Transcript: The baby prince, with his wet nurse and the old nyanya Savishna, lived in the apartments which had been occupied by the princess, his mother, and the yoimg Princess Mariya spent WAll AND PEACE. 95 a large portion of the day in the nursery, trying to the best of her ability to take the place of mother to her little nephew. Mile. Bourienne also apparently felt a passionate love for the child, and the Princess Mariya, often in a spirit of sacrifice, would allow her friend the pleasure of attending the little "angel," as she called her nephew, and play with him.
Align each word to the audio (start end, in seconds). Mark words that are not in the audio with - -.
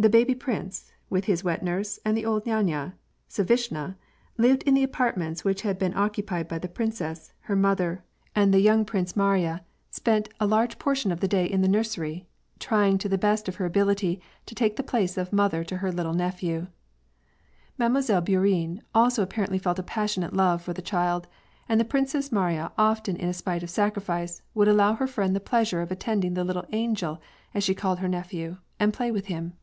The 0.00 0.08
baby 0.08 0.36
prince, 0.36 0.92
with 1.10 1.24
his 1.24 1.42
wet 1.42 1.60
nurse 1.64 1.98
and 2.04 2.16
the 2.16 2.24
old 2.24 2.44
nyanya 2.46 2.92
Savishna, 3.28 3.96
lived 4.36 4.62
in 4.62 4.74
the 4.74 4.84
apartments 4.84 5.42
which 5.44 5.62
had 5.62 5.76
been 5.76 5.92
occupied 5.96 6.46
by 6.46 6.60
the 6.60 6.68
princess, 6.68 7.32
his 7.48 7.56
mother, 7.56 8.04
and 8.32 8.54
the 8.54 8.64
yoimg 8.64 8.86
Princess 8.86 9.16
Mariya 9.16 9.64
spent 9.90 10.28
WAll 10.28 10.28
AND 10.28 10.28
PEACE. 10.28 10.40
95 10.42 10.46
a 10.46 10.50
large 10.54 10.78
portion 10.78 11.10
of 11.10 11.18
the 11.18 11.26
day 11.26 11.46
in 11.46 11.62
the 11.62 11.66
nursery, 11.68 12.28
trying 12.60 12.96
to 12.98 13.08
the 13.08 13.18
best 13.18 13.48
of 13.48 13.56
her 13.56 13.64
ability 13.66 14.20
to 14.46 14.54
take 14.54 14.76
the 14.76 14.84
place 14.84 15.18
of 15.18 15.32
mother 15.32 15.64
to 15.64 15.78
her 15.78 15.90
little 15.90 16.14
nephew. 16.14 16.68
Mile. 17.76 17.90
Bourienne 18.20 18.80
also 18.94 19.20
apparently 19.20 19.58
felt 19.58 19.80
a 19.80 19.82
passionate 19.82 20.32
love 20.32 20.62
for 20.62 20.72
the 20.72 20.80
child, 20.80 21.26
and 21.68 21.80
the 21.80 21.84
Princess 21.84 22.30
Mariya, 22.30 22.70
often 22.78 23.16
in 23.16 23.28
a 23.28 23.34
spirit 23.34 23.64
of 23.64 23.70
sacrifice, 23.70 24.42
would 24.54 24.68
allow 24.68 24.94
her 24.94 25.08
friend 25.08 25.34
the 25.34 25.40
pleasure 25.40 25.80
of 25.82 25.90
attending 25.90 26.34
the 26.34 26.44
little 26.44 26.66
"angel," 26.70 27.20
as 27.52 27.64
she 27.64 27.74
called 27.74 27.98
her 27.98 28.06
nephew, 28.08 28.58
and 28.78 28.94
play 28.94 29.10
with 29.10 29.26
him. 29.26 29.54